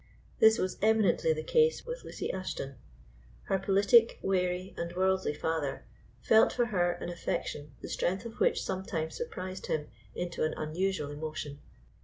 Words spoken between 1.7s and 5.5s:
with Lucy Ashton. Her politic, wary, and worldly